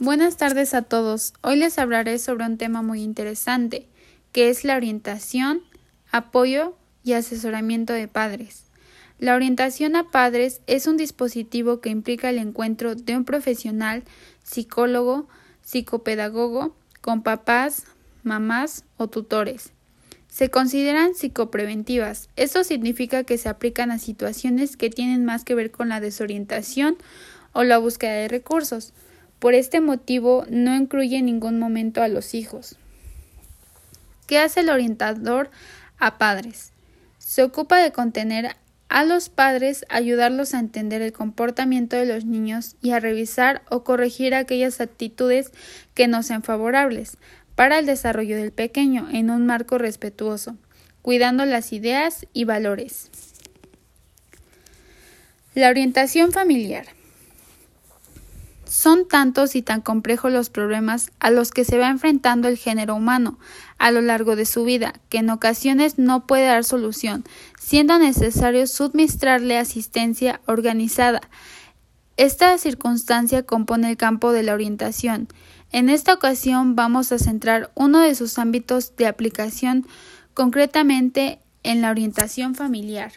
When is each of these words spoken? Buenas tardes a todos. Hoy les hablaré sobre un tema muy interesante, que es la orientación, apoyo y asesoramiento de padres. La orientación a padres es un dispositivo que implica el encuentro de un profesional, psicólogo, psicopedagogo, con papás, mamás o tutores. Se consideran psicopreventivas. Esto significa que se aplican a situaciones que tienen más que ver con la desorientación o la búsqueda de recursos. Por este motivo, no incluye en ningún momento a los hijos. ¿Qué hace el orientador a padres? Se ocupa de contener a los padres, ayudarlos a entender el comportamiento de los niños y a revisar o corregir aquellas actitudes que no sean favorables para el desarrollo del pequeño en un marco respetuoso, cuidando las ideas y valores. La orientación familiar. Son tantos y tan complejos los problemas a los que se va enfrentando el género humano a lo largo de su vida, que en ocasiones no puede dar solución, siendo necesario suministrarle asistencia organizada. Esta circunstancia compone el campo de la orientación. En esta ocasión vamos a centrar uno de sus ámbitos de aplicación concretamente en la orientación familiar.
Buenas 0.00 0.36
tardes 0.36 0.74
a 0.74 0.82
todos. 0.82 1.34
Hoy 1.42 1.56
les 1.56 1.76
hablaré 1.76 2.20
sobre 2.20 2.46
un 2.46 2.56
tema 2.56 2.82
muy 2.82 3.02
interesante, 3.02 3.88
que 4.30 4.48
es 4.48 4.62
la 4.62 4.76
orientación, 4.76 5.60
apoyo 6.12 6.76
y 7.02 7.14
asesoramiento 7.14 7.94
de 7.94 8.06
padres. 8.06 8.66
La 9.18 9.34
orientación 9.34 9.96
a 9.96 10.08
padres 10.08 10.60
es 10.68 10.86
un 10.86 10.96
dispositivo 10.96 11.80
que 11.80 11.88
implica 11.88 12.30
el 12.30 12.38
encuentro 12.38 12.94
de 12.94 13.16
un 13.16 13.24
profesional, 13.24 14.04
psicólogo, 14.44 15.26
psicopedagogo, 15.62 16.76
con 17.00 17.24
papás, 17.24 17.82
mamás 18.22 18.84
o 18.98 19.08
tutores. 19.08 19.72
Se 20.28 20.48
consideran 20.48 21.16
psicopreventivas. 21.16 22.28
Esto 22.36 22.62
significa 22.62 23.24
que 23.24 23.36
se 23.36 23.48
aplican 23.48 23.90
a 23.90 23.98
situaciones 23.98 24.76
que 24.76 24.90
tienen 24.90 25.24
más 25.24 25.42
que 25.42 25.56
ver 25.56 25.72
con 25.72 25.88
la 25.88 25.98
desorientación 25.98 26.96
o 27.52 27.64
la 27.64 27.78
búsqueda 27.78 28.12
de 28.12 28.28
recursos. 28.28 28.92
Por 29.38 29.54
este 29.54 29.80
motivo, 29.80 30.44
no 30.50 30.74
incluye 30.74 31.16
en 31.18 31.26
ningún 31.26 31.58
momento 31.58 32.02
a 32.02 32.08
los 32.08 32.34
hijos. 32.34 32.76
¿Qué 34.26 34.38
hace 34.38 34.60
el 34.60 34.70
orientador 34.70 35.50
a 35.98 36.18
padres? 36.18 36.72
Se 37.18 37.42
ocupa 37.42 37.78
de 37.78 37.92
contener 37.92 38.56
a 38.88 39.04
los 39.04 39.28
padres, 39.28 39.84
ayudarlos 39.88 40.54
a 40.54 40.58
entender 40.58 41.02
el 41.02 41.12
comportamiento 41.12 41.96
de 41.96 42.06
los 42.06 42.24
niños 42.24 42.76
y 42.82 42.90
a 42.90 43.00
revisar 43.00 43.62
o 43.70 43.84
corregir 43.84 44.34
aquellas 44.34 44.80
actitudes 44.80 45.52
que 45.94 46.08
no 46.08 46.22
sean 46.22 46.42
favorables 46.42 47.16
para 47.54 47.78
el 47.78 47.86
desarrollo 47.86 48.36
del 48.36 48.52
pequeño 48.52 49.08
en 49.10 49.30
un 49.30 49.44
marco 49.46 49.78
respetuoso, 49.78 50.56
cuidando 51.02 51.44
las 51.44 51.72
ideas 51.72 52.26
y 52.32 52.44
valores. 52.44 53.10
La 55.54 55.68
orientación 55.68 56.32
familiar. 56.32 56.97
Son 58.80 59.08
tantos 59.08 59.56
y 59.56 59.62
tan 59.62 59.80
complejos 59.80 60.30
los 60.30 60.50
problemas 60.50 61.10
a 61.18 61.32
los 61.32 61.50
que 61.50 61.64
se 61.64 61.78
va 61.78 61.88
enfrentando 61.88 62.46
el 62.46 62.56
género 62.56 62.94
humano 62.94 63.36
a 63.76 63.90
lo 63.90 64.00
largo 64.02 64.36
de 64.36 64.46
su 64.46 64.62
vida, 64.62 64.94
que 65.08 65.18
en 65.18 65.30
ocasiones 65.30 65.98
no 65.98 66.28
puede 66.28 66.46
dar 66.46 66.62
solución, 66.62 67.24
siendo 67.58 67.98
necesario 67.98 68.68
suministrarle 68.68 69.58
asistencia 69.58 70.40
organizada. 70.46 71.22
Esta 72.16 72.56
circunstancia 72.56 73.42
compone 73.42 73.90
el 73.90 73.96
campo 73.96 74.30
de 74.30 74.44
la 74.44 74.54
orientación. 74.54 75.26
En 75.72 75.90
esta 75.90 76.14
ocasión 76.14 76.76
vamos 76.76 77.10
a 77.10 77.18
centrar 77.18 77.72
uno 77.74 77.98
de 77.98 78.14
sus 78.14 78.38
ámbitos 78.38 78.94
de 78.94 79.08
aplicación 79.08 79.88
concretamente 80.34 81.40
en 81.64 81.82
la 81.82 81.90
orientación 81.90 82.54
familiar. 82.54 83.10